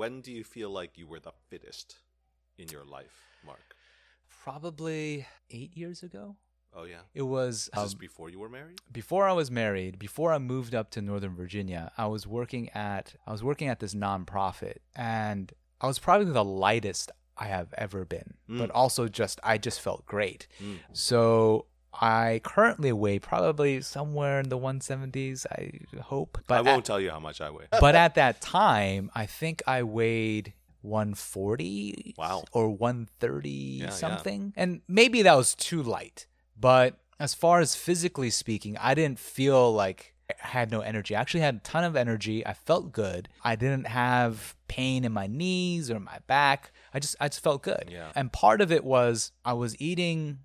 [0.02, 1.94] When do you feel like you were the fittest
[2.58, 3.76] in your life, Mark?
[4.42, 6.34] Probably eight years ago.
[6.74, 7.02] Oh yeah.
[7.14, 8.80] It was this um, before you were married?
[8.90, 13.14] before I was married, before I moved up to Northern Virginia, I was working at
[13.28, 18.04] I was working at this nonprofit and I was probably the lightest I have ever
[18.04, 18.34] been.
[18.48, 20.48] But also just I just felt great.
[20.92, 21.66] So
[22.00, 26.38] I currently weigh probably somewhere in the 170s, I hope.
[26.46, 27.66] But I won't tell you how much I weigh.
[27.80, 32.44] but at that time, I think I weighed 140 Wow.
[32.52, 33.90] or 130 yeah.
[33.90, 34.52] something.
[34.56, 36.26] And maybe that was too light.
[36.58, 41.14] But as far as physically speaking, I didn't feel like I had no energy.
[41.14, 42.46] I actually had a ton of energy.
[42.46, 43.28] I felt good.
[43.44, 46.72] I didn't have pain in my knees or my back.
[46.94, 47.88] I just I just felt good.
[47.90, 48.10] Yeah.
[48.14, 50.38] And part of it was I was eating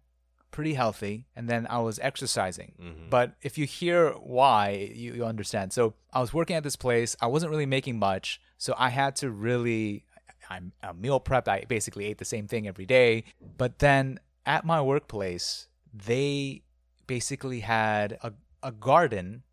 [0.51, 2.73] pretty healthy and then I was exercising.
[2.81, 3.09] Mm-hmm.
[3.09, 5.73] But if you hear why, you, you understand.
[5.73, 7.15] So I was working at this place.
[7.21, 8.41] I wasn't really making much.
[8.57, 10.05] So I had to really,
[10.49, 11.47] I'm a meal prepped.
[11.47, 13.25] I basically ate the same thing every day.
[13.57, 16.63] But then at my workplace, they
[17.05, 18.33] basically had a,
[18.63, 19.43] a garden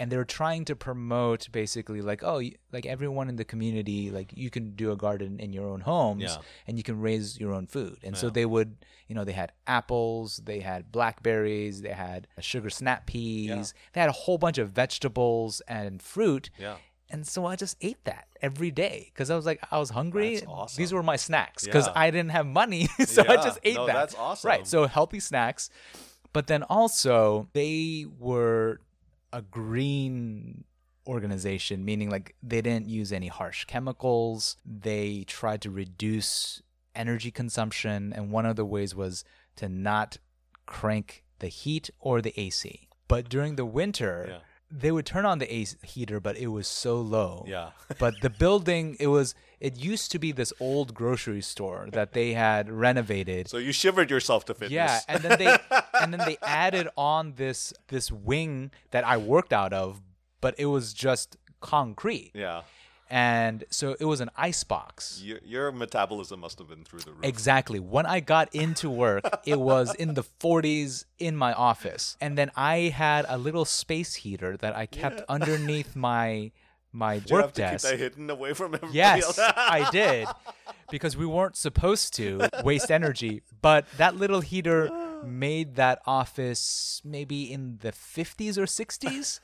[0.00, 2.40] and they're trying to promote basically like oh
[2.72, 6.22] like everyone in the community like you can do a garden in your own homes
[6.22, 6.36] Yeah.
[6.66, 8.70] and you can raise your own food and so they would
[9.08, 14.08] you know they had apples they had blackberries they had sugar snap peas they had
[14.08, 16.76] a whole bunch of vegetables and fruit Yeah.
[17.10, 20.36] and so I just ate that every day because I was like, I was hungry.
[20.36, 20.80] That's awesome.
[20.80, 21.92] These were my snacks because Yeah.
[22.04, 22.86] I didn't have money.
[23.04, 23.92] so I just ate No, that.
[24.00, 24.48] that's awesome.
[24.48, 24.66] Right.
[24.66, 25.68] So healthy snacks.
[26.32, 28.80] But then also, they were
[29.32, 30.64] a green
[31.06, 34.56] organization, meaning like they didn't use any harsh chemicals.
[34.64, 36.62] They tried to reduce
[36.94, 38.12] energy consumption.
[38.14, 39.24] And one of the ways was
[39.56, 40.18] to not
[40.66, 42.88] crank the heat or the AC.
[43.08, 44.38] But during the winter, Yeah.
[44.70, 47.44] they would turn on the AC heater, but it was so low.
[47.48, 47.70] Yeah.
[47.98, 52.32] but the building, it was, it used to be this old grocery store that they
[52.32, 53.48] had renovated.
[53.48, 54.72] So you shivered yourself to fitness.
[54.72, 55.56] Yeah, and then they
[56.00, 60.00] and then they added on this this wing that I worked out of,
[60.40, 62.32] but it was just concrete.
[62.34, 62.62] yeah.
[63.12, 65.20] And so it was an ice box.
[65.24, 67.24] Your, your metabolism must have been through the roof.
[67.24, 67.80] Exactly.
[67.80, 72.16] When I got into work, it was in the 40s in my office.
[72.20, 76.52] And then I had a little space heater that I kept underneath my
[76.92, 77.84] my Did work desk.
[77.84, 79.38] keep that hidden away from everybody Yes, else?
[79.38, 80.28] I did.
[80.90, 83.42] Because we weren't supposed to waste energy.
[83.62, 84.90] But that little heater
[85.24, 89.40] made that office maybe in the 50s or 60s.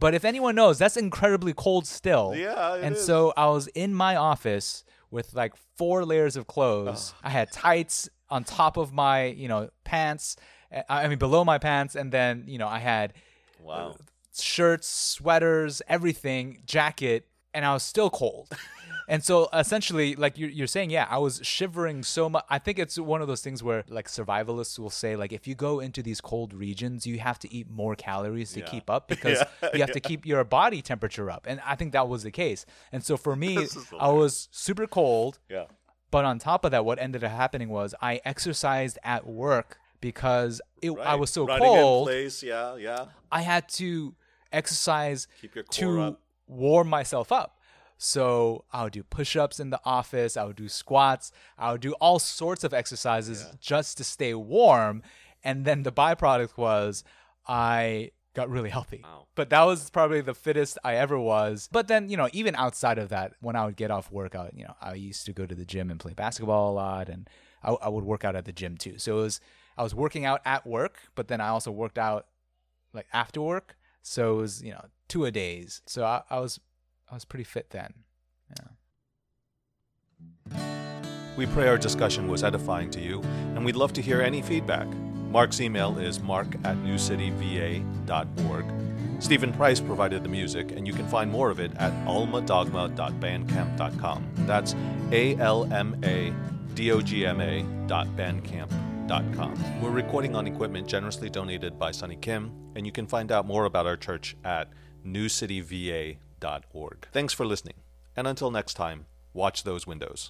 [0.00, 2.32] But if anyone knows, that's incredibly cold still.
[2.36, 3.04] Yeah, And is.
[3.04, 7.12] so I was in my office with like four layers of clothes.
[7.22, 10.36] I had tights on top of my, you know, pants.
[10.72, 11.96] uh, I I mean, below my pants.
[11.96, 13.12] And then, you know, I had
[13.60, 13.96] Wow.
[14.40, 18.48] Shirts, sweaters, everything, jacket, and I was still cold.
[19.08, 22.44] and so essentially, like you're, you're saying, yeah, I was shivering so much.
[22.50, 25.54] I think it's one of those things where like survivalists will say, like, if you
[25.54, 28.66] go into these cold regions, you have to eat more calories to Yeah.
[28.66, 29.42] keep up because
[29.74, 31.46] you have to keep your body temperature up.
[31.48, 32.66] And I think that was the case.
[32.92, 33.66] And so for me,
[33.98, 35.38] I was super cold.
[35.48, 35.64] Yeah.
[36.10, 40.60] But on top of that, what ended up happening was I exercised at work because
[40.80, 42.06] it, I was so Running in cold.
[42.08, 42.42] place.
[42.42, 42.76] Yeah.
[42.76, 43.06] Yeah.
[43.32, 44.14] I had to
[44.52, 46.20] exercise Keep your core to up.
[46.46, 47.58] warm myself up.
[47.96, 50.36] So I would do push-ups in the office.
[50.36, 51.32] I would do squats.
[51.58, 55.02] I would do all sorts of exercises just to stay warm.
[55.42, 57.02] And then the byproduct was
[57.46, 59.00] I got really healthy.
[59.02, 59.26] Wow.
[59.34, 61.68] But that was probably the fittest I ever was.
[61.72, 64.50] But then, you know, even outside of that, when I would get off work, I,
[64.54, 67.28] you know, I used to go to the gym and play basketball a lot, and
[67.64, 68.98] I, I would work out at the gym too.
[68.98, 69.40] So it was
[69.76, 72.26] I was working out at work, but then I also worked out
[72.92, 73.76] like after work.
[74.02, 75.80] So it was, you know, two a days.
[75.86, 76.60] So I, I was
[77.10, 77.94] I was pretty fit then.
[80.50, 80.58] Yeah.
[81.36, 83.22] We pray our discussion was edifying to you,
[83.54, 84.88] and we'd love to hear any feedback.
[85.30, 88.64] Mark's email is mark at newcityva.org.
[89.20, 94.30] Stephen Price provided the music, and you can find more of it at almadogma.bandcamp.com.
[94.46, 94.74] That's
[95.12, 96.32] A L M A
[99.80, 103.64] We're recording on equipment generously donated by Sunny Kim, and you can find out more
[103.64, 104.68] about our church at
[105.06, 107.08] newcityva.org.
[107.10, 107.76] Thanks for listening,
[108.14, 110.26] and until next time, watch those windows.